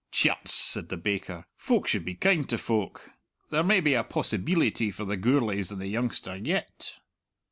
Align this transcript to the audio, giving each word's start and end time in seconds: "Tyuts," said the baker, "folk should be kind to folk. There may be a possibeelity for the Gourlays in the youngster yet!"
"Tyuts," 0.11 0.51
said 0.51 0.89
the 0.89 0.97
baker, 0.97 1.45
"folk 1.55 1.85
should 1.87 2.03
be 2.05 2.15
kind 2.15 2.49
to 2.49 2.57
folk. 2.57 3.11
There 3.51 3.61
may 3.61 3.81
be 3.81 3.93
a 3.93 4.03
possibeelity 4.03 4.91
for 4.91 5.05
the 5.05 5.15
Gourlays 5.15 5.71
in 5.71 5.77
the 5.77 5.85
youngster 5.85 6.35
yet!" 6.35 6.97